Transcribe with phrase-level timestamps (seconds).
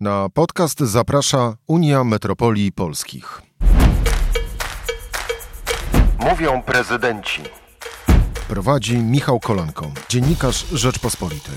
[0.00, 3.42] Na podcast zaprasza Unia Metropolii Polskich.
[6.30, 7.42] Mówią prezydenci.
[8.48, 11.54] Prowadzi Michał Kolanko, dziennikarz Rzeczpospolitej.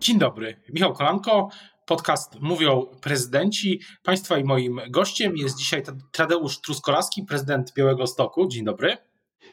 [0.00, 1.48] Dzień dobry, Michał Kolanko,
[1.86, 3.80] podcast Mówią Prezydenci.
[4.02, 5.82] Państwa i moim gościem jest dzisiaj
[6.12, 8.48] Tadeusz Truskolaski, prezydent Białego Stoku.
[8.48, 8.96] Dzień dobry.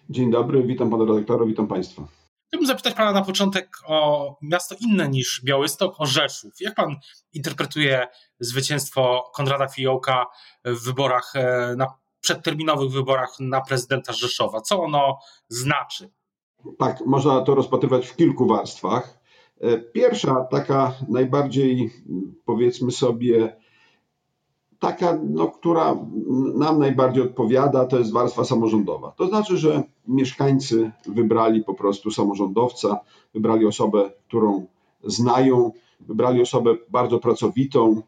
[0.09, 2.22] Dzień dobry, witam pana redaktora, witam państwa.
[2.53, 6.53] Chciałbym zapytać pana na początek o miasto inne niż Białystok, o Rzeszów.
[6.59, 6.95] Jak pan
[7.33, 8.07] interpretuje
[8.39, 10.25] zwycięstwo Konrada Fiołka
[10.65, 11.87] w wyborach, e, na
[12.21, 14.61] przedterminowych wyborach na prezydenta Rzeszowa?
[14.61, 16.09] Co ono znaczy?
[16.79, 19.19] Tak, można to rozpatrywać w kilku warstwach.
[19.61, 21.93] E, pierwsza, taka najbardziej,
[22.45, 23.55] powiedzmy sobie,
[24.83, 25.97] taka, no, która
[26.55, 29.11] nam najbardziej odpowiada, to jest warstwa samorządowa.
[29.17, 32.99] To znaczy, że mieszkańcy wybrali po prostu samorządowca,
[33.33, 34.65] wybrali osobę, którą
[35.03, 38.01] znają, wybrali osobę bardzo pracowitą,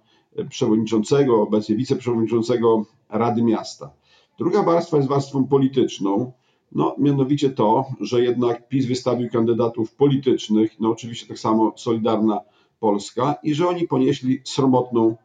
[0.50, 3.90] przewodniczącego, obecnie wiceprzewodniczącego Rady Miasta.
[4.38, 6.32] Druga warstwa jest warstwą polityczną,
[6.72, 12.40] no, mianowicie to, że jednak PiS wystawił kandydatów politycznych, no oczywiście tak samo Solidarna
[12.80, 15.16] Polska, i że oni ponieśli sromotną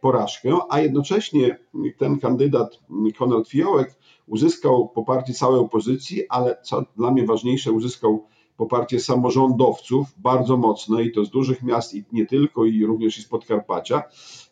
[0.00, 1.58] porażkę, a jednocześnie
[1.98, 2.78] ten kandydat
[3.18, 8.26] Konrad Fiołek uzyskał poparcie całej opozycji, ale co dla mnie ważniejsze, uzyskał
[8.60, 13.22] poparcie samorządowców bardzo mocne i to z dużych miast i nie tylko, i również i
[13.22, 14.02] z Podkarpacia.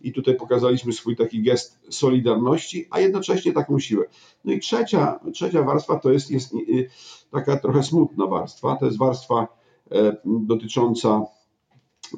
[0.01, 4.05] I tutaj pokazaliśmy swój taki gest solidarności, a jednocześnie taką siłę.
[4.45, 6.91] No i trzecia, trzecia warstwa to jest, jest y,
[7.31, 9.49] taka trochę smutna warstwa, to jest warstwa
[9.93, 11.25] e, dotycząca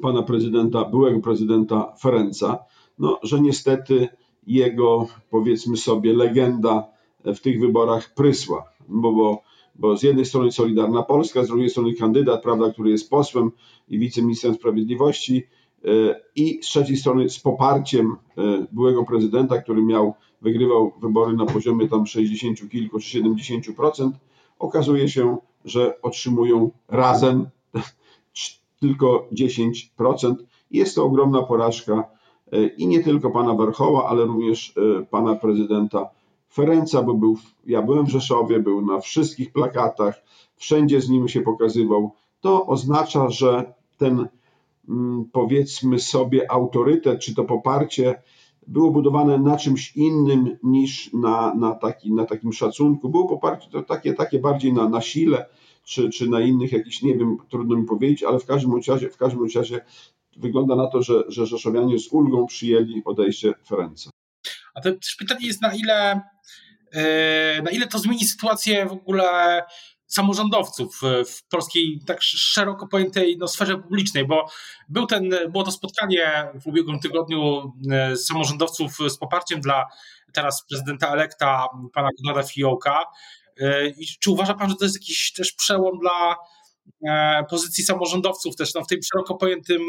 [0.01, 2.65] pana prezydenta, byłego prezydenta Ferenca,
[3.01, 4.09] no, że niestety
[4.47, 6.87] jego, powiedzmy sobie, legenda
[7.25, 9.41] w tych wyborach prysła, bo, bo,
[9.75, 13.51] bo z jednej strony Solidarna Polska, z drugiej strony kandydat, prawda, który jest posłem
[13.89, 15.43] i wiceministrem sprawiedliwości,
[15.85, 21.45] e, i z trzeciej strony z poparciem e, byłego prezydenta, który miał, wygrywał wybory na
[21.45, 24.15] poziomie tam 60 kilku czy 70 procent,
[24.59, 27.49] okazuje się, że otrzymują razem
[28.81, 30.43] tylko 10 procent.
[30.71, 32.20] Jest to ogromna porażka
[32.77, 36.09] i nie tylko pana Warchoła, ale również e, pana prezydenta
[36.53, 40.23] Ferenca, bo był, ja byłem w Rzeszowie, był na wszystkich plakatach,
[40.55, 42.11] wszędzie z nim się pokazywał.
[42.41, 44.27] To oznacza, że ten
[44.89, 48.21] mm, powiedzmy sobie autorytet, czy to poparcie
[48.67, 53.09] było budowane na czymś innym niż na, na, taki, na takim szacunku.
[53.09, 55.45] Było poparcie to takie, takie bardziej na, na sile,
[55.83, 59.17] czy, czy na innych jakichś, nie wiem, trudno mi powiedzieć, ale w każdym razie, w
[59.17, 59.81] każdym razie
[60.37, 64.09] wygląda na to, że, że Rzeszowianie z ulgą przyjęli odejście Ferenca.
[64.73, 66.21] A to też pytanie jest, na ile,
[66.91, 69.61] e, na ile to zmieni sytuację w ogóle
[70.07, 74.45] samorządowców w polskiej tak szeroko pojętej no, sferze publicznej, bo
[74.89, 79.85] był ten, było to spotkanie w ubiegłym tygodniu e, samorządowców z poparciem dla
[80.33, 83.03] teraz prezydenta elekta pana Konrada Fiołka.
[83.59, 86.35] E, czy uważa pan, że to jest jakiś też przełom dla
[87.49, 89.81] pozycji samorządowców też no, w tym szeroko pojętym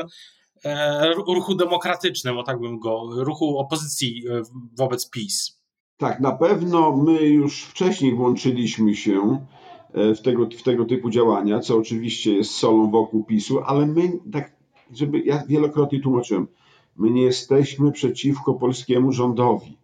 [0.64, 4.42] e, ruchu demokratycznym, o tak bym go, ruchu opozycji e,
[4.78, 5.60] wobec PiS.
[5.96, 9.46] Tak, na pewno my już wcześniej włączyliśmy się
[9.94, 14.52] w tego, w tego typu działania, co oczywiście jest solą wokół PiSu, ale my, tak,
[14.92, 16.48] żeby ja wielokrotnie tłumaczyłem,
[16.96, 19.76] my nie jesteśmy przeciwko polskiemu rządowi.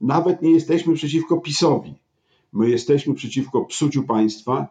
[0.00, 1.94] Nawet nie jesteśmy przeciwko PiSowi.
[2.52, 4.68] My jesteśmy przeciwko psuciu państwa,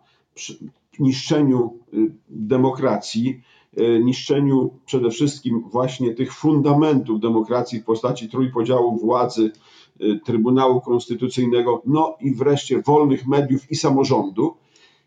[0.99, 3.41] niszczeniu y, demokracji,
[3.77, 9.51] y, niszczeniu przede wszystkim właśnie tych fundamentów demokracji w postaci trójpodziału władzy,
[10.01, 14.57] y, Trybunału Konstytucyjnego, no i wreszcie wolnych mediów i samorządu.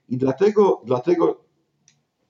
[0.08, 1.41] I dlatego, dlatego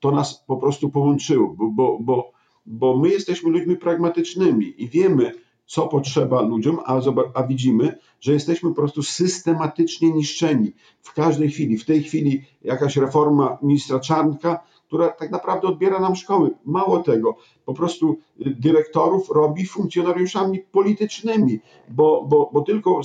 [0.01, 2.33] to nas po prostu połączyło, bo, bo, bo,
[2.67, 5.33] bo my jesteśmy ludźmi pragmatycznymi i wiemy,
[5.67, 7.01] co potrzeba ludziom, a,
[7.35, 10.73] a widzimy, że jesteśmy po prostu systematycznie niszczeni
[11.03, 11.79] w każdej chwili.
[11.79, 16.51] W tej chwili jakaś reforma ministra Czarnka, która tak naprawdę odbiera nam szkoły.
[16.65, 23.01] Mało tego, po prostu dyrektorów robi funkcjonariuszami politycznymi, bo, bo, bo, tylko,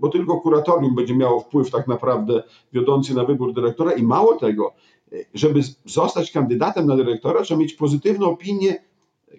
[0.00, 4.72] bo tylko kuratorium będzie miało wpływ tak naprawdę wiodący na wybór dyrektora i mało tego,
[5.34, 8.84] żeby zostać kandydatem na dyrektora, trzeba mieć pozytywną opinię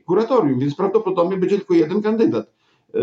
[0.06, 2.55] kuratorium, więc prawdopodobnie będzie tylko jeden kandydat.
[2.94, 3.00] E,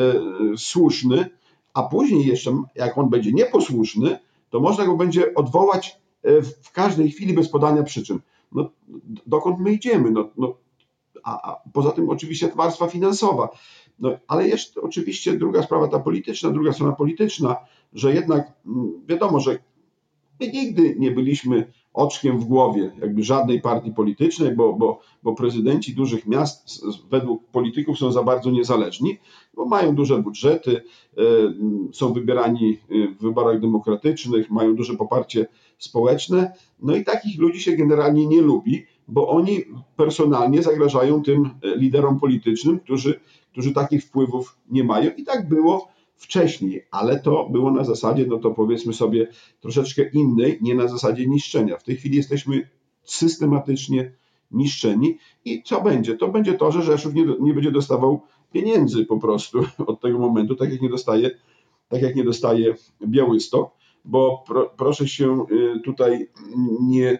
[0.56, 1.30] słuszny,
[1.74, 4.18] a później jeszcze, jak on będzie nieposłuszny,
[4.50, 8.20] to można go będzie odwołać e, w każdej chwili bez podania przyczyn.
[8.52, 8.70] No,
[9.26, 10.10] dokąd my idziemy?
[10.10, 10.54] No, no,
[11.22, 13.48] a, a poza tym oczywiście warstwa finansowa.
[13.98, 17.56] No, ale jest oczywiście druga sprawa, ta polityczna, druga strona polityczna,
[17.92, 19.58] że jednak mm, wiadomo, że
[20.40, 25.94] my nigdy nie byliśmy oczkiem w głowie jakby żadnej partii politycznej, bo, bo, bo prezydenci
[25.94, 29.18] dużych miast według polityków są za bardzo niezależni,
[29.54, 31.22] bo mają duże budżety, e,
[31.92, 32.78] są wybierani
[33.18, 35.46] w wyborach demokratycznych, mają duże poparcie
[35.78, 39.60] społeczne, no i takich ludzi się generalnie nie lubi, bo oni
[39.96, 43.20] personalnie zagrażają tym liderom politycznym, którzy,
[43.52, 45.10] którzy takich wpływów nie mają.
[45.16, 49.28] I tak było wcześniej, ale to było na zasadzie, no to powiedzmy sobie,
[49.60, 51.76] troszeczkę innej, nie na zasadzie niszczenia.
[51.76, 52.68] W tej chwili jesteśmy
[53.04, 54.12] systematycznie
[54.50, 56.16] niszczeni i co będzie?
[56.16, 58.20] To będzie to, że Rzeszów nie, nie będzie dostawał
[58.52, 61.30] pieniędzy po prostu od tego momentu, tak jak nie dostaje,
[61.88, 62.74] tak jak nie dostaje
[63.06, 63.70] Białystok,
[64.04, 66.28] bo pro, proszę się y, tutaj
[66.80, 67.18] nie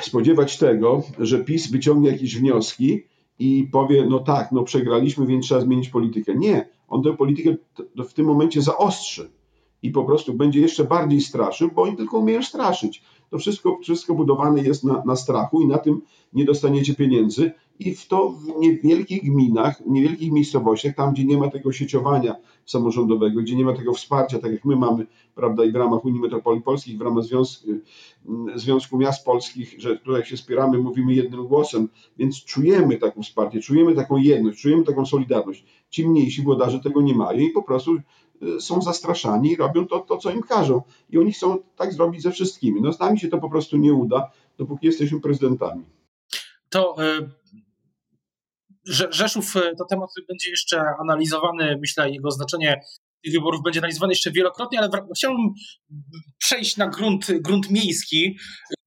[0.00, 3.02] spodziewać tego, że PiS wyciągnie jakieś wnioski
[3.38, 6.34] i powie, no tak, no przegraliśmy, więc trzeba zmienić politykę.
[6.34, 7.56] Nie, on tę politykę
[8.08, 9.30] w tym momencie zaostrzy
[9.82, 13.02] i po prostu będzie jeszcze bardziej straszył, bo oni tylko umieją straszyć.
[13.30, 16.02] To wszystko, wszystko budowane jest na, na strachu i na tym
[16.32, 17.52] nie dostaniecie pieniędzy.
[17.78, 22.36] I w to w niewielkich gminach, w niewielkich miejscowościach, tam gdzie nie ma tego sieciowania
[22.66, 26.20] samorządowego, gdzie nie ma tego wsparcia, tak jak my mamy, prawda, i w ramach Unii
[26.20, 27.68] Metropolii Polskich, w ramach Związku,
[28.28, 31.88] mm, Związku Miast Polskich, że tutaj się spieramy, mówimy jednym głosem,
[32.18, 35.64] więc czujemy taką wsparcie, czujemy taką jedność, czujemy taką solidarność.
[35.90, 37.96] Ci mniejsi włodarze tego nie mają i po prostu
[38.42, 40.82] y, są zastraszani i robią to, to, co im każą.
[41.10, 42.80] I oni chcą tak zrobić ze wszystkimi.
[42.80, 45.84] No z nami się to po prostu nie uda, dopóki jesteśmy prezydentami.
[46.70, 47.41] To y,
[48.84, 52.80] Rzeszów e, to temat będzie jeszcze analizowany, myślę, jego znaczenie
[53.24, 55.52] tych wyborów będzie analizowany jeszcze wielokrotnie, ale chciałbym
[56.38, 58.38] przejść na grunt, grunt miejski,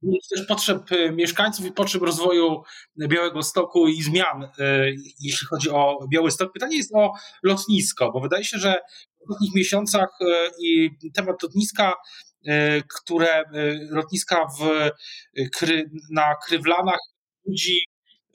[0.03, 2.63] grunt też potrzeb e, mieszkańców i potrzeb rozwoju
[3.07, 4.89] Białego Stoku i zmian, e,
[5.19, 6.53] jeśli chodzi o Biały Stok.
[6.53, 7.13] Pytanie jest o
[7.44, 8.75] lotnisko, bo wydaje się, że
[9.19, 10.09] w ostatnich miesiącach
[10.63, 11.94] i temat lotniska
[13.01, 13.44] które
[13.89, 14.89] lotniska w,
[16.12, 17.00] na Krywlanach
[17.45, 17.80] budzi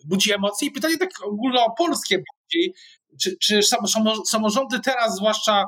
[0.05, 2.75] budzi emocje i pytanie tak ogólnopolskie bardziej,
[3.23, 3.61] czy, czy
[4.27, 5.65] samorządy teraz zwłaszcza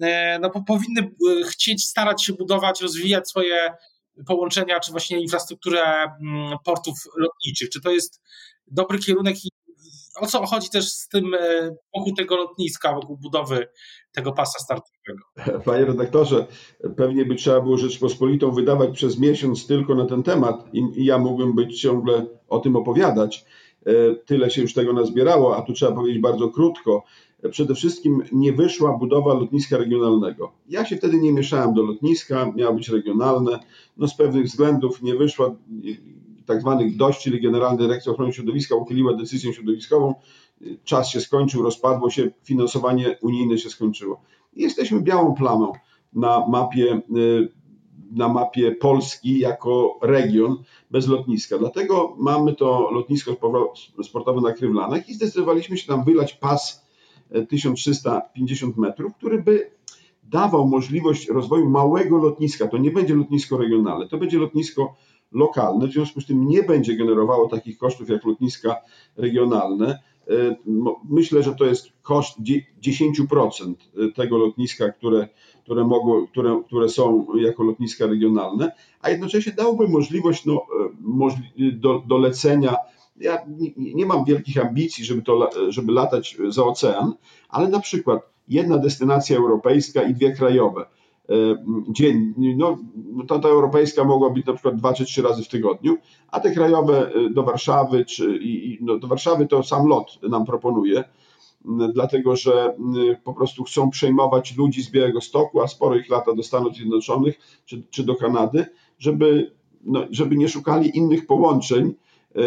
[0.00, 3.70] e, no, powinny e, chcieć starać się budować, rozwijać swoje
[4.26, 7.70] połączenia, czy właśnie infrastrukturę mm, portów lotniczych?
[7.70, 8.20] Czy to jest
[8.66, 9.48] dobry kierunek i
[10.20, 13.68] o co chodzi też z tym e, wokół tego lotniska, wokół budowy
[14.12, 15.24] tego pasa startowego?
[15.64, 16.46] Panie redaktorze,
[16.96, 21.54] pewnie by trzeba było Rzeczpospolitą wydawać przez miesiąc tylko na ten temat i ja mógłbym
[21.54, 23.44] być ciągle o tym opowiadać.
[23.86, 27.04] E, tyle się już tego nazbierało, a tu trzeba powiedzieć bardzo krótko.
[27.50, 30.52] Przede wszystkim nie wyszła budowa lotniska regionalnego.
[30.68, 33.58] Ja się wtedy nie mieszałem do lotniska, miało być regionalne.
[33.96, 35.54] No z pewnych względów nie wyszła,
[36.46, 40.14] tak zwanych dość, czyli Generalna Dyrekcja Ochrony Środowiska uchyliła decyzję środowiskową.
[40.84, 44.22] Czas się skończył, rozpadło się, finansowanie unijne się skończyło.
[44.56, 45.72] Jesteśmy białą plamą
[46.12, 47.00] na mapie e,
[48.12, 50.56] na mapie Polski jako region
[50.90, 51.58] bez lotniska.
[51.58, 53.36] Dlatego mamy to lotnisko
[54.02, 56.86] sportowe na Krywlanach i zdecydowaliśmy się tam wylać pas
[57.48, 59.70] 1350 e, metrów, który by
[60.24, 62.68] dawał możliwość rozwoju małego lotniska.
[62.68, 64.94] To nie będzie lotnisko regionalne, to będzie lotnisko
[65.32, 68.76] lokalne, w związku z tym nie będzie generowało takich kosztów jak lotniska
[69.16, 69.98] regionalne.
[70.28, 70.56] E,
[71.10, 72.38] myślę, że to jest koszt
[72.82, 73.74] 10%
[74.14, 75.28] tego lotniska, które
[75.64, 80.66] które, mogło, które, które są jako lotniska regionalne, a jednocześnie dałby możliwość no,
[81.58, 82.76] e, do, do lecenia.
[83.16, 83.38] Ja
[83.76, 87.14] nie mam wielkich ambicji, żeby, to, żeby latać za ocean,
[87.48, 90.86] ale na przykład jedna destynacja europejska i dwie krajowe
[91.28, 91.34] e,
[91.88, 92.78] dzień, no,
[93.28, 95.96] ta, ta europejska mogła być na przykład dwa czy trzy razy w tygodniu,
[96.28, 100.44] a te krajowe e, do Warszawy, czy i, no, do Warszawy to sam lot nam
[100.44, 101.04] proponuje,
[101.94, 102.76] dlatego że
[103.24, 107.38] po prostu chcą przejmować ludzi z Białego Stoku, a sporo ich lata do Stanów Zjednoczonych
[107.64, 108.66] czy, czy do Kanady,
[108.98, 109.52] żeby,
[109.84, 111.94] no, żeby nie szukali innych połączeń,
[112.36, 112.40] e,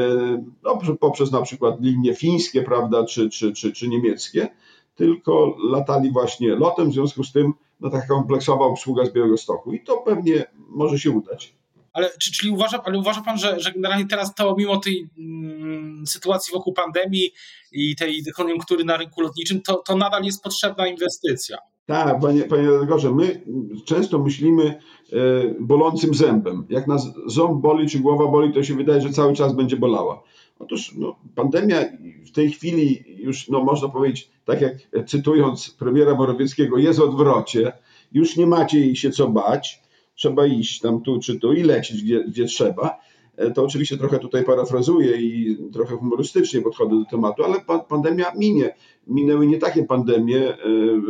[0.64, 4.48] no, poprzez na przykład linie fińskie, prawda, czy, czy, czy, czy niemieckie,
[4.96, 9.74] tylko latali właśnie lotem, w związku z tym no, taka kompleksowa obsługa z Białego Stoku
[9.74, 11.58] i to pewnie może się udać.
[11.94, 16.08] Ale, czy, czyli uważa, ale uważa pan, że, że generalnie teraz to mimo tej mm,
[16.08, 17.32] sytuacji wokół pandemii
[17.72, 21.58] i tej koniunktury na rynku lotniczym, to, to nadal jest potrzebna inwestycja?
[21.86, 23.42] Tak, panie, panie redaktorze, my
[23.86, 25.18] często myślimy e,
[25.60, 26.66] bolącym zębem.
[26.70, 30.24] Jak nas ząb boli czy głowa boli, to się wydaje, że cały czas będzie bolała.
[30.60, 31.78] Otóż no, pandemia
[32.26, 34.74] w tej chwili już, no, można powiedzieć, tak jak
[35.08, 37.72] cytując premiera Morawieckiego, jest odwrocie.
[38.12, 39.88] Już nie macie jej się co bać
[40.18, 43.00] trzeba iść tam tu czy tu i lecieć gdzie, gdzie trzeba.
[43.38, 47.56] E, to oczywiście trochę tutaj parafrazuję i trochę humorystycznie podchodzę do tematu, ale
[47.90, 48.76] pandemia minie.
[49.08, 50.58] Minęły nie takie pandemie e,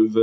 [0.09, 0.15] w,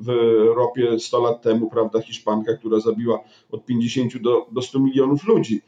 [0.00, 0.10] w
[0.48, 3.20] Europie 100 lat temu, prawda, Hiszpanka, która zabiła
[3.50, 5.62] od 50 do, do 100 milionów ludzi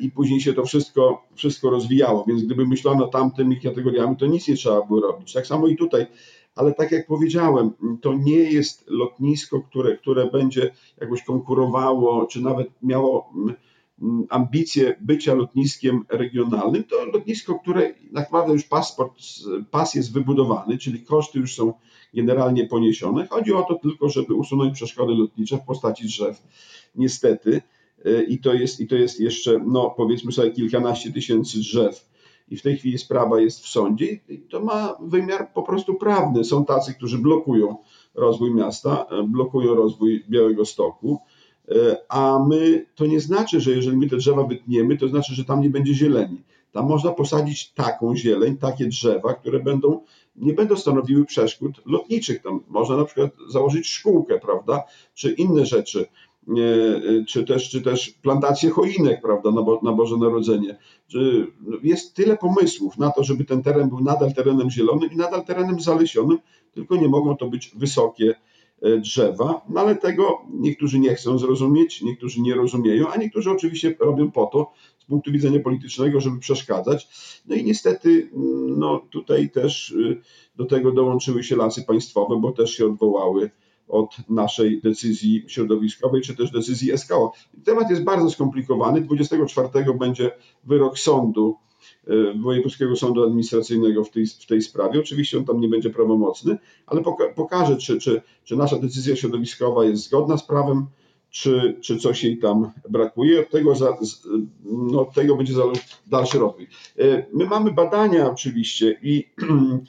[0.00, 4.56] i później się to wszystko, wszystko rozwijało, więc gdyby myślano tamtymi kategoriami, to nic nie
[4.56, 5.32] trzeba było robić.
[5.32, 6.06] Tak samo i tutaj
[6.54, 12.68] ale tak jak powiedziałem, to nie jest lotnisko, które, które będzie jakoś konkurowało, czy nawet
[12.82, 13.32] miało
[14.02, 19.12] Mm, ambicje bycia lotniskiem regionalnym, to lotnisko, które naprawdę już paszport,
[19.70, 21.72] pas jest wybudowany, czyli koszty już są
[22.14, 23.26] generalnie poniesione.
[23.26, 26.42] Chodzi o to tylko, żeby usunąć przeszkody lotnicze w postaci drzew.
[26.94, 27.62] Niestety,
[28.28, 32.10] i to jest, i to jest jeszcze, no powiedzmy sobie, kilkanaście tysięcy drzew.
[32.48, 36.44] I w tej chwili sprawa jest w sądzie i to ma wymiar po prostu prawny.
[36.44, 37.76] Są tacy, którzy blokują
[38.14, 41.20] rozwój miasta, blokują rozwój Białego Stoku
[41.70, 45.44] E, a my, to nie znaczy, że jeżeli my te drzewa wytniemy, to znaczy, że
[45.44, 46.42] tam nie będzie zieleni.
[46.72, 50.00] Tam można posadzić taką zieleń, takie drzewa, które będą,
[50.36, 52.42] nie będą stanowiły przeszkód lotniczych.
[52.42, 56.06] Tam można na przykład założyć szkółkę, prawda, czy inne rzeczy, e,
[57.28, 60.78] czy też, czy też plantację choinek, prawda, na, Bo, na Boże Narodzenie.
[61.82, 65.80] Jest tyle pomysłów na to, żeby ten teren był nadal terenem zielonym i nadal terenem
[65.80, 66.38] zalesionym,
[66.74, 68.34] tylko nie mogą to być wysokie
[68.82, 73.96] E, drzewa, no ale tego niektórzy nie chcą zrozumieć, niektórzy nie rozumieją, a niektórzy oczywiście
[74.00, 77.08] robią po to z punktu widzenia politycznego, żeby przeszkadzać.
[77.46, 78.30] No i niestety
[78.76, 80.20] no tutaj też y,
[80.56, 83.50] do tego dołączyły się lasy państwowe, bo też się odwołały
[83.90, 87.32] od naszej decyzji środowiskowej, czy też decyzji SKO.
[87.64, 89.00] Temat jest bardzo skomplikowany.
[89.00, 89.68] 24
[89.98, 90.30] będzie
[90.64, 91.56] wyrok sądu
[92.06, 95.00] E, Wojewódzkiego Sądu Administracyjnego w tej, w tej sprawie.
[95.00, 99.84] Oczywiście on tam nie będzie prawomocny, ale poka pokaże, czy, czy, czy nasza decyzja środowiskowa
[99.84, 100.86] jest zgodna z prawem,
[101.30, 103.40] czy, czy coś jej tam brakuje.
[103.40, 103.96] Od tego, za,
[104.64, 106.68] no, tego będzie zależał dalszy rozwój.
[106.98, 109.80] E, my mamy badania oczywiście i e,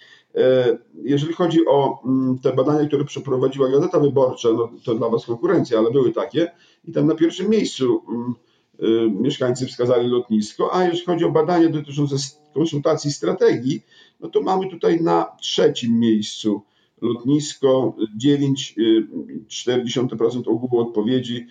[1.03, 5.77] jeżeli chodzi o mm, te badania, które przeprowadziła Gazeta Wyborcza, no, to dla Was konkurencja,
[5.77, 6.51] ale były takie.
[6.85, 8.35] I tam na pierwszym miejscu mm,
[8.83, 12.15] Y, mieszkańcy wskazali lotnisko, a jeśli chodzi o badania dotyczące
[12.53, 13.81] konsultacji strategii,
[14.19, 16.61] no to mamy tutaj na trzecim miejscu
[17.01, 21.47] lotnisko, 9,4% ogółu odpowiedzi,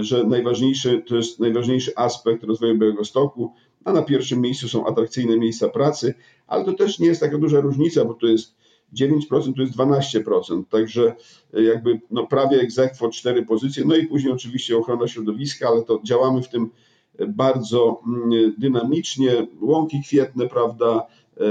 [0.00, 3.52] że najważniejszy, to jest najważniejszy aspekt rozwoju Białegostoku,
[3.88, 6.14] a na pierwszym miejscu są atrakcyjne miejsca pracy,
[6.46, 8.54] ale to też nie jest taka duża różnica, bo to jest
[8.94, 11.14] 9% to jest 12%, także
[11.54, 16.00] e, jakby no prawie egzekwo cztery pozycje, no i później oczywiście ochrona środowiska, ale to
[16.04, 16.70] działamy w tym
[17.18, 21.42] e, bardzo mm, dynamicznie, łąki kwietne, prawda, e,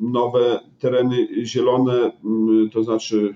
[0.00, 3.34] nowe tereny zielone, mm, to znaczy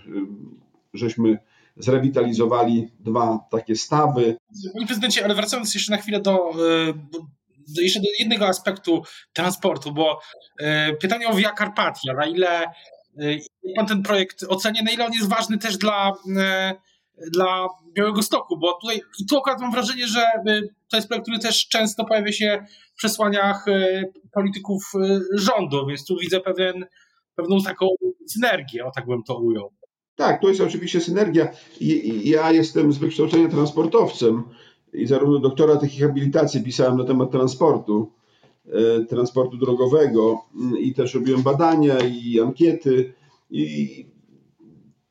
[0.94, 1.38] żeśmy
[1.76, 4.36] zrewitalizowali dwa takie stawy.
[4.74, 6.52] Panie prezydencie, ale wracając jeszcze na chwilę do,
[7.12, 7.18] do
[7.80, 9.02] jeszcze do jednego aspektu
[9.32, 10.20] transportu, bo
[11.00, 12.66] pytanie o Via Carpatia, na ile
[13.62, 16.74] jak pan ten projekt ocenia, na ile on jest ważny też dla, e,
[17.32, 21.24] dla Białego Stoku, bo tutaj i tu akurat mam wrażenie, że e, to jest projekt,
[21.24, 22.64] który też często pojawia się
[22.94, 24.92] w przesłaniach e, polityków
[25.34, 26.86] rządu, więc tu widzę pewien,
[27.34, 27.86] pewną taką
[28.28, 29.72] synergię, o tak bym to ujął.
[30.14, 31.48] Tak, to jest oczywiście synergia.
[32.24, 34.44] Ja jestem z wykształcenia transportowcem
[34.92, 38.12] i zarówno doktorat, jak i habilitację pisałem na temat transportu.
[38.66, 43.14] E, transportu drogowego mm, i też robiłem badania i ankiety.
[43.50, 44.06] I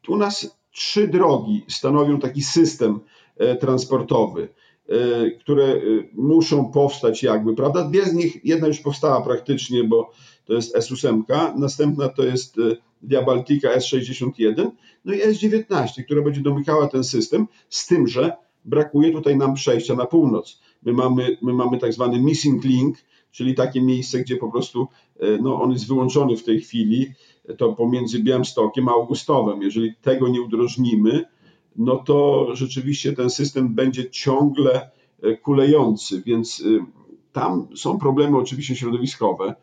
[0.07, 2.99] u nas trzy drogi stanowią taki system
[3.37, 4.49] e, transportowy,
[4.89, 5.81] e, które
[6.13, 7.83] muszą powstać jakby, prawda?
[7.83, 10.11] Dwie z nich, jedna już powstała praktycznie, bo
[10.45, 11.23] to jest S8,
[11.55, 12.55] następna to jest
[13.03, 14.69] Via Baltica S61,
[15.05, 19.95] no i S19, która będzie domykała ten system, z tym, że brakuje tutaj nam przejścia
[19.95, 20.61] na północ.
[20.83, 22.97] My mamy, my mamy tak zwany missing link,
[23.31, 24.87] czyli takie miejsce, gdzie po prostu
[25.19, 27.11] e, no, on jest wyłączony w tej chwili,
[27.57, 29.61] to pomiędzy Białymstokiem a Augustowem.
[29.61, 31.25] Jeżeli tego nie udrożnimy,
[31.75, 34.91] no to rzeczywiście ten system będzie ciągle
[35.21, 36.85] e, kulejący, więc e,
[37.31, 39.55] tam są problemy oczywiście środowiskowe,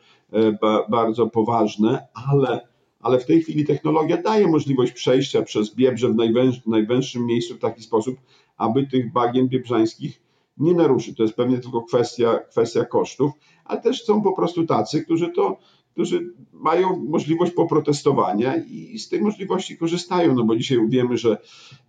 [0.91, 2.68] bardzo poważne, ale,
[3.01, 7.59] ale w tej chwili technologia daje możliwość przejścia przez Biebrze w najwęż, najwęższym miejscu w
[7.59, 8.17] taki sposób,
[8.57, 10.23] aby tych bagien biebrzańskich
[10.59, 11.15] nie naruszy.
[11.15, 13.33] To jest pewnie tylko kwestia, kwestia kosztów,
[13.65, 15.59] ale też są po prostu tacy, którzy to
[15.99, 21.39] którzy mają możliwość poprotestowania i z tej możliwości korzystają, no bo dzisiaj wiemy, że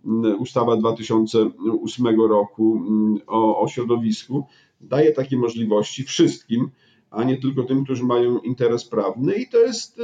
[0.04, 4.46] mm, ustawa 2008 roku mm, o, o środowisku
[4.80, 6.70] daje takie możliwości wszystkim,
[7.10, 10.00] a nie tylko tym, którzy mają interes prawny i to jest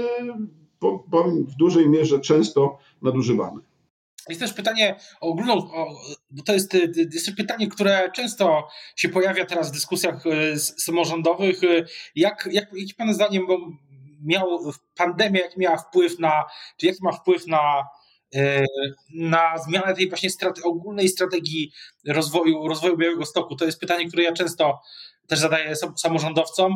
[1.49, 3.61] w dużej mierze często nadużywane.
[4.28, 5.71] Jest też pytanie ogólną,
[6.30, 6.75] bo to jest,
[7.14, 10.25] jest pytanie, które często się pojawia teraz w dyskusjach
[10.56, 11.61] samorządowych.
[12.14, 13.47] Jak, jak, jaki Pana zdaniem
[14.23, 16.45] miał pandemia, jaki miała wpływ na,
[16.76, 17.85] czy jaki ma wpływ na, e,
[19.14, 21.73] na zmianę tej właśnie strate, ogólnej strategii
[22.09, 23.56] rozwoju, rozwoju Białego Stoku?
[23.56, 24.80] To jest pytanie, które ja często
[25.26, 26.73] też zadaję samorządowcom.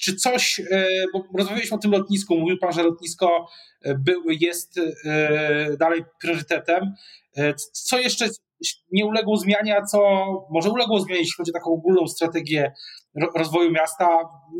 [0.00, 3.46] Czy coś, e, bo rozmawialiśmy o tym lotnisku, mówił Pan, że lotnisko
[3.82, 4.80] e, był, jest
[5.78, 6.94] dalej priorytetem.
[7.72, 8.28] Co jeszcze
[8.92, 9.98] nie uległo zmianie, a co
[10.50, 12.72] może uległo zmianie, jeśli chodzi o taką ogólną strategię
[13.36, 14.08] rozwoju miasta,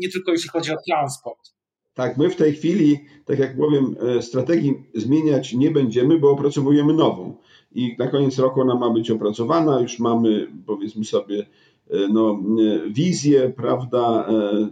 [0.01, 1.52] nie tylko jeśli chodzi o transport?
[1.93, 6.93] Tak, my w tej chwili, tak jak powiem, e, strategii zmieniać nie będziemy, bo opracowujemy
[6.93, 7.37] nową.
[7.71, 11.45] I na koniec roku ona ma być opracowana, już mamy, powiedzmy sobie,
[11.89, 14.27] e, no, e, wizję, prawda,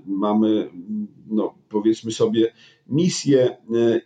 [0.05, 0.69] mamy,
[1.27, 2.53] no, powiedzmy sobie,
[2.87, 3.57] misję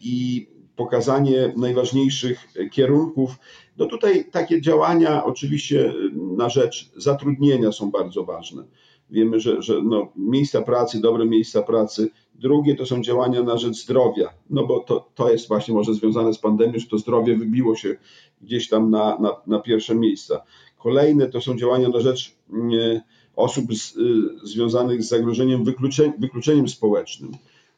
[0.01, 3.35] i pokazanie najważniejszych kierunków.
[3.77, 5.93] No tutaj takie działania oczywiście
[6.37, 8.63] na rzecz zatrudnienia są bardzo ważne.
[9.09, 12.09] Wiemy, że, że no, miejsca pracy, dobre miejsca pracy.
[12.35, 16.33] Drugie to są działania na rzecz zdrowia, no bo to, to jest właśnie może związane
[16.33, 17.95] z pandemią, że to zdrowie wybiło się
[18.41, 20.43] gdzieś tam na, na, na pierwsze miejsca.
[20.77, 23.03] Kolejne to są działania na rzecz nie,
[23.35, 27.31] osób z, y, związanych z zagrożeniem wykluczeniem, wykluczeniem społecznym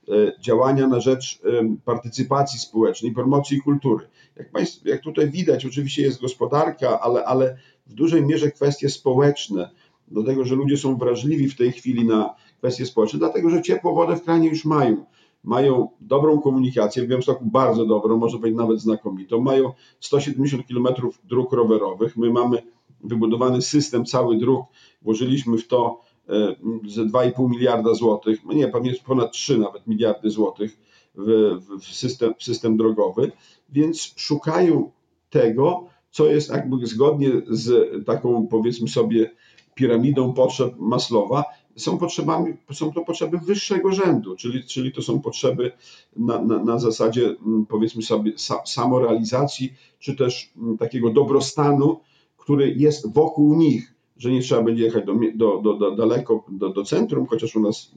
[0.10, 1.41] e, działania na rzecz
[1.86, 4.07] partycypacji społecznej, promocji kultury.
[4.36, 7.57] Jak, państw, jak tutaj widać, oczywiście jest gospodarka, ale, ale
[7.88, 9.69] w dużej mierze kwestie społeczne,
[10.08, 13.96] do tego, że ludzie są wrażliwi w tej chwili na kwestie społeczne, dlatego że ciepłą
[13.96, 15.06] wodę w kranie już mają.
[15.44, 19.42] Mają dobrą komunikację, w Białymstoku bardzo dobrą, może być nawet znakomitą.
[19.42, 20.88] Mają 170 km
[21.24, 22.18] dróg rowerowych.
[22.18, 22.64] My mamy
[23.04, 24.66] wybudowany system cały dróg.
[25.02, 26.56] Włożyliśmy w to e,
[26.88, 28.72] ze 2,5 miliarda złotych, nie,
[29.06, 30.78] ponad 3 nawet miliardy złotych
[31.16, 33.32] w, w, system, w system drogowy,
[33.70, 34.92] więc szukają
[35.30, 39.32] tego, co jest jakby zgodnie z taką, powiedzmy sobie,
[39.77, 41.43] piramidą potrzeb Maslowa,
[41.75, 45.72] są, potrzebami, są to potrzeby wyższego rzędu, czyli, czyli to są potrzeby
[46.15, 48.31] na, na, na zasadzie mm, powiedzmy sobie
[48.65, 52.00] samorealizacji, czy też mm, takiego dobrostanu,
[52.38, 56.69] który jest wokół nich, że nie trzeba będzie jechać do, do, do, do daleko do,
[56.69, 57.91] do centrum, chociaż u nas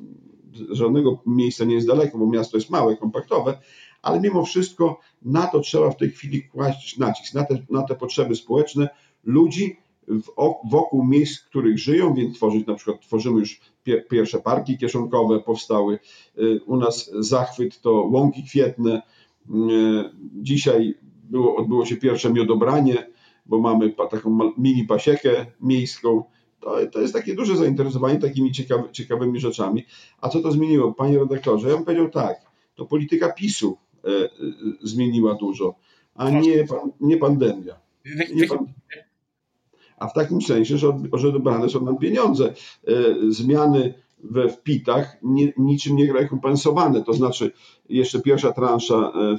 [0.70, 3.58] żadnego miejsca nie jest daleko, bo miasto jest małe, kompaktowe,
[4.02, 7.94] ale mimo wszystko na to trzeba w tej chwili kłaść nacisk, na te, na te
[7.94, 8.88] potrzeby społeczne
[9.24, 9.76] ludzi,
[10.70, 13.60] wokół miejsc, w których żyją, więc tworzyć na przykład tworzymy już
[14.10, 15.98] pierwsze parki kieszonkowe powstały.
[16.38, 19.02] Y, u nas zachwyt to łąki kwietne.
[19.50, 19.52] Y,
[20.42, 20.94] dzisiaj
[21.30, 23.06] było, odbyło się pierwsze miodobranie,
[23.46, 26.24] bo mamy taką mini pasiekę miejską.
[26.60, 29.84] To, to jest takie duże zainteresowanie takimi ciekawy, ciekawymi rzeczami.
[30.20, 30.94] A co to zmieniło?
[30.94, 32.36] Panie redaktorze, ja bym powiedział tak,
[32.74, 34.28] to polityka PiSu y,
[34.82, 35.74] zmieniła dużo,
[36.14, 36.66] a nie,
[37.00, 37.80] nie pandemia.
[38.34, 38.66] Nie pan
[40.00, 42.54] a w takim sensie, że, że odebrane są nam pieniądze.
[42.88, 42.92] E,
[43.28, 47.04] zmiany we wpitach nie, niczym nie rekompensowane.
[47.04, 47.52] To znaczy,
[47.88, 49.36] jeszcze pierwsza transza e,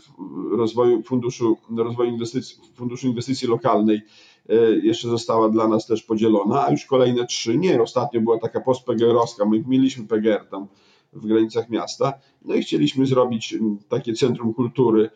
[0.58, 4.02] rozwoju funduszu, rozwoju inwestycji, funduszu inwestycji lokalnej
[4.50, 7.82] e, jeszcze została dla nas też podzielona, a już kolejne trzy nie.
[7.82, 10.68] Ostatnio była taka postPGR-owska, my mieliśmy PGR tam
[11.14, 12.14] w granicach miasta,
[12.46, 13.56] no i chcieliśmy zrobić
[13.90, 15.10] takie centrum kultury,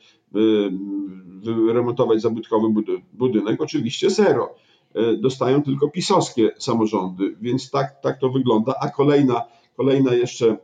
[1.73, 2.67] remontować zabytkowy
[3.13, 4.55] budynek, oczywiście zero
[5.17, 8.73] dostają tylko pisowskie samorządy, więc tak, tak to wygląda.
[8.81, 9.45] A kolejna,
[9.77, 10.57] kolejna jeszcze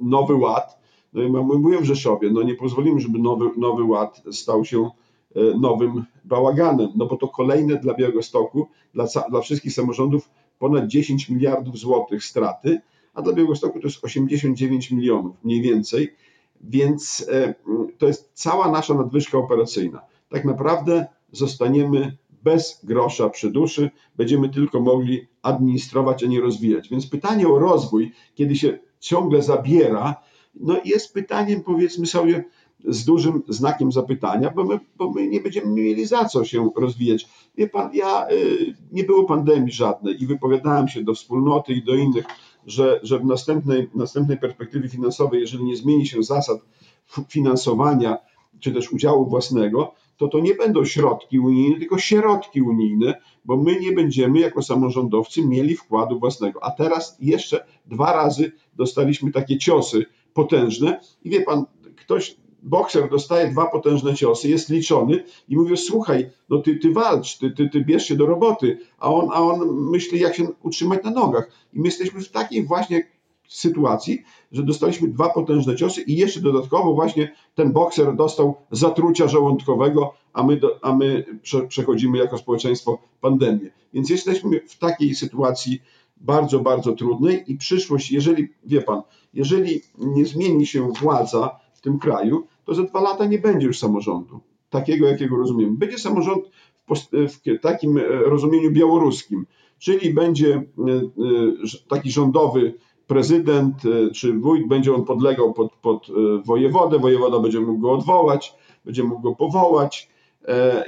[0.00, 4.64] nowy ład, no i mówię w Rzeszowie, no nie pozwolimy, żeby nowy, nowy ład stał
[4.64, 4.90] się
[5.36, 11.28] e, nowym bałaganem, no bo to kolejne dla Białegostoku, dla, dla wszystkich samorządów ponad 10
[11.28, 12.80] miliardów złotych straty,
[13.14, 16.14] a dla Białegostoku to jest 89 milionów mniej więcej,
[16.60, 17.54] więc e,
[17.98, 20.00] to jest cała nasza nadwyżka operacyjna.
[20.28, 26.88] Tak naprawdę zostaniemy bez grosza przy duszy, będziemy tylko mogli administrować, a nie rozwijać.
[26.88, 30.16] Więc pytanie o rozwój, kiedy się ciągle zabiera,
[30.54, 32.44] no jest pytaniem, powiedzmy sobie,
[32.88, 37.28] z dużym znakiem zapytania, bo my, bo my nie będziemy mieli za co się rozwijać.
[37.56, 41.94] Wie pan, ja y, nie było pandemii żadnej i wypowiadałem się do wspólnoty i do
[41.94, 42.24] innych,
[42.66, 46.58] że, że w następnej, następnej perspektywie finansowej, jeżeli nie zmieni się zasad
[47.28, 48.18] finansowania
[48.60, 53.80] czy też udziału własnego, to to nie będą środki unijne, tylko środki unijne, bo my
[53.80, 56.64] nie będziemy jako samorządowcy mieli wkładu własnego.
[56.64, 61.64] A teraz jeszcze dwa razy dostaliśmy takie ciosy potężne i wie pan,
[61.96, 67.38] ktoś, bokser dostaje dwa potężne ciosy, jest liczony i mówi, słuchaj, no ty, ty walcz,
[67.38, 71.04] ty, ty, ty bierz się do roboty, a on, a on myśli, jak się utrzymać
[71.04, 71.50] na nogach.
[71.72, 73.04] I my jesteśmy w takiej właśnie
[73.52, 80.14] sytuacji, że dostaliśmy dwa potężne ciosy i jeszcze dodatkowo właśnie ten bokser dostał zatrucia żołądkowego,
[80.32, 83.70] a my, do, a my prze, przechodzimy jako społeczeństwo pandemię.
[83.94, 85.82] Więc jesteśmy w takiej sytuacji
[86.16, 89.02] bardzo, bardzo trudnej i przyszłość, jeżeli, wie pan,
[89.34, 93.78] jeżeli nie zmieni się władza w tym kraju, to za dwa lata nie będzie już
[93.78, 95.76] samorządu, takiego jakiego rozumiem.
[95.76, 96.44] Będzie samorząd
[96.88, 99.46] w, w takim e, rozumieniu białoruskim,
[99.78, 102.74] czyli będzie e, e, taki rządowy
[103.12, 103.74] prezydent
[104.14, 106.06] czy wójt, będzie on podlegał pod, pod
[106.44, 110.08] wojewodę, wojewoda będzie mógł go odwołać, będzie mógł go powołać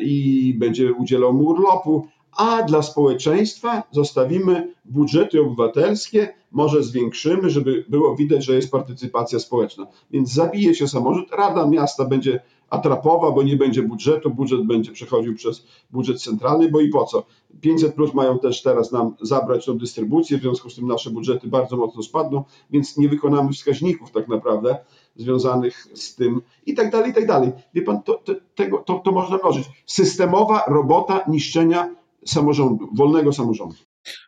[0.01, 2.07] i będzie udzielał mu urlopu,
[2.37, 9.87] a dla społeczeństwa zostawimy budżety obywatelskie, może zwiększymy, żeby było widać, że jest partycypacja społeczna.
[10.11, 15.35] Więc zabije się samorząd, Rada Miasta będzie atrapowa, bo nie będzie budżetu, budżet będzie przechodził
[15.35, 17.27] przez budżet centralny, bo i po co?
[17.61, 21.49] 500 plus mają też teraz nam zabrać tą dystrybucję, w związku z tym nasze budżety
[21.49, 24.77] bardzo mocno spadną, więc nie wykonamy wskaźników tak naprawdę
[25.17, 27.53] związanych z tym i tak dalej, i tak dalej.
[27.75, 29.65] Wie pan, to, to, tego, to, to można mnożyć.
[29.87, 33.77] Systemowa robota niszczenia samorządu, wolnego samorządu.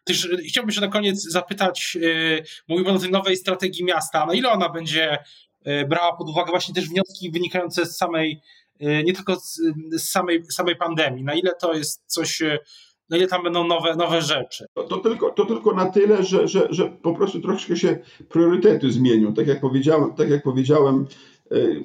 [0.05, 1.99] Też chciałbym się na koniec zapytać,
[2.69, 5.19] yy, Pan o tej nowej strategii miasta, na ile ona będzie
[5.89, 8.41] brała pod uwagę właśnie też wnioski wynikające z samej,
[8.81, 9.61] yy, nie tylko z,
[9.99, 12.43] samej, samej pandemii, na ile to jest coś,
[13.11, 14.67] na ile tam będą nowe, nowe rzeczy?
[14.75, 17.99] To, to, tylko, to tylko na tyle, że, że, że po prostu troszkę się
[18.29, 19.35] priorytety zmienią.
[19.35, 21.07] Tak jak powiedziałem, tak jak powiedziałem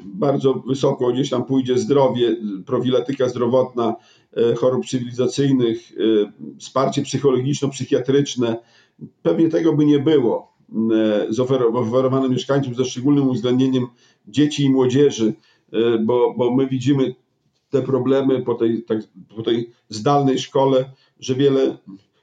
[0.05, 3.95] bardzo wysoko gdzieś tam pójdzie zdrowie, profilatyka zdrowotna,
[4.37, 8.57] E, chorób cywilizacyjnych, e, wsparcie psychologiczno-psychiatryczne.
[9.21, 10.50] Pewnie tego by nie było
[10.93, 13.87] e, zaoferowane mieszkańcom ze szczególnym uwzględnieniem
[14.27, 15.33] dzieci i młodzieży,
[16.05, 17.15] bo, bo my widzimy
[17.71, 18.99] te problemy po tej, tak,
[19.35, 21.77] po tej zdalnej szkole, że wiele,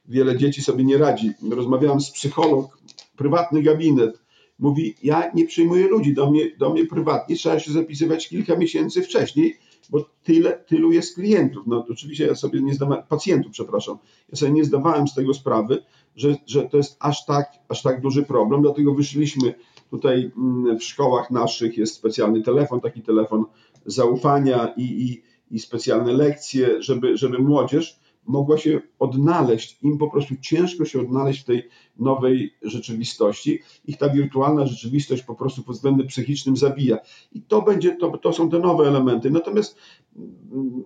[0.05, 1.31] wiele dzieci sobie nie radzi.
[1.51, 2.77] Rozmawiałem z psycholog,
[3.15, 4.21] prywatny gabinet.
[4.59, 9.01] Mówi, ja nie przyjmuję ludzi do mnie, do mnie prywatnie, trzeba się zapisywać kilka miesięcy
[9.01, 9.57] wcześniej,
[9.89, 11.63] bo tyle, tylu jest klientów.
[11.67, 13.97] No oczywiście ja sobie nie zdawałem, pacjentów, przepraszam,
[14.31, 15.83] ja sobie nie zdawałem z tego sprawy,
[16.15, 19.53] że, że to jest aż tak, aż tak duży problem, dlatego wyszliśmy
[19.89, 23.45] tutaj mm, w szkołach naszych, jest specjalny telefon, taki telefon
[23.85, 25.21] zaufania i, i,
[25.55, 31.41] i specjalne lekcje, żeby, żeby młodzież mogła się odnaleźć, im po prostu ciężko się odnaleźć
[31.41, 33.59] w tej nowej rzeczywistości.
[33.85, 36.97] Ich ta wirtualna rzeczywistość po prostu pod względem psychicznym zabija.
[37.31, 39.31] I to będzie, to, to są te nowe elementy.
[39.31, 39.77] Natomiast
[40.15, 40.83] mm,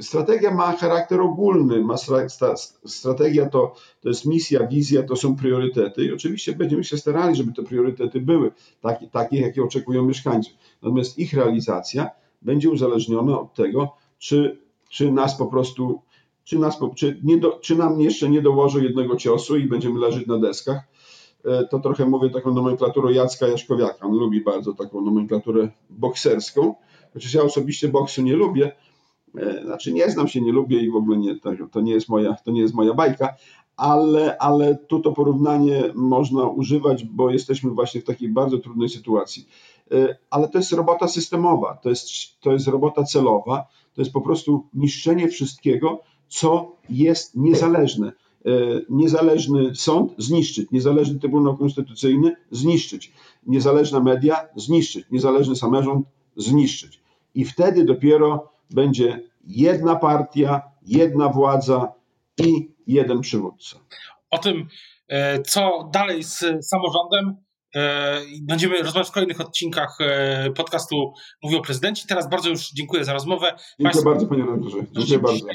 [0.00, 1.96] strategia ma charakter ogólny, ma
[2.86, 7.52] strategia to, to jest misja, wizja, to są priorytety i oczywiście będziemy się starali, żeby
[7.52, 10.50] te priorytety były takie, takie jakie oczekują mieszkańcy.
[10.82, 12.10] Natomiast ich realizacja
[12.42, 16.00] będzie uzależniona od tego, czy, czy nas po prostu
[16.46, 20.26] czy, nas, czy, nie do, czy nam jeszcze nie dołożą jednego ciosu i będziemy leżeć
[20.26, 20.78] na deskach.
[21.44, 24.06] E, to trochę mówię taką nomenklaturą Jacka Jaszkowiaka.
[24.06, 26.74] On lubi bardzo taką nomenklaturę bokserską,
[27.12, 28.72] chociaż ja osobiście boksu nie lubię.
[29.36, 31.40] E, znaczy nie znam się, nie lubię i w ogóle nie,
[31.72, 33.34] to, nie jest moja, to nie jest moja bajka,
[33.76, 39.48] ale, ale tu to porównanie można używać, bo jesteśmy właśnie w takiej bardzo trudnej sytuacji.
[39.92, 42.08] E, ale to jest robota systemowa, to jest,
[42.40, 48.12] to jest robota celowa, to jest po prostu niszczenie wszystkiego, co jest niezależne.
[48.46, 48.50] E,
[48.90, 53.12] niezależny sąd zniszczyć, niezależny Trybunał Konstytucyjny zniszczyć,
[53.46, 57.00] niezależna media zniszczyć, niezależny samorząd zniszczyć.
[57.34, 61.92] I wtedy dopiero będzie jedna partia, jedna władza
[62.38, 63.76] i jeden przywódca.
[64.30, 64.68] O tym,
[65.08, 67.36] e, co dalej z samorządem,
[67.74, 69.98] e, będziemy rozmawiać w kolejnych odcinkach
[70.56, 72.06] podcastu Mówił o prezydenci.
[72.06, 73.46] Teraz bardzo już dziękuję za rozmowę.
[73.46, 74.04] Dziękuję Państwu...
[74.04, 74.76] bardzo, panie redaktorze.
[74.92, 75.46] Dziękuję bardzo.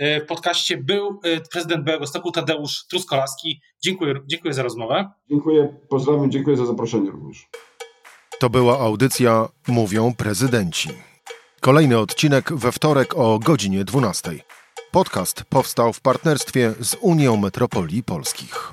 [0.00, 3.60] E, w podcaście był e, prezydent Białegostoku Tadeusz Truskolaski.
[3.84, 5.10] Dziękuję, dziękuję za rozmowę.
[5.30, 7.48] Dziękuję, pozdrawiam, dziękuję za zaproszenie również.
[8.38, 10.88] To była audycja Mówią Prezydenci.
[11.60, 14.30] Kolejny odcinek we wtorek o godzinie 12.
[14.90, 18.72] Podcast powstał w partnerstwie z Unią Metropolii Polskich.